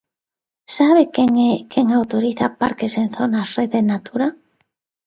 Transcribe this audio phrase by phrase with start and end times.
[0.75, 4.27] ¿Sabe quen é quen autoriza parques en zonas Rede Natura?